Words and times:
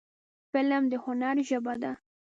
فلم 0.53 0.83
د 0.91 0.93
هنر 1.03 1.35
ژبه 1.49 1.73
ده 1.81 1.91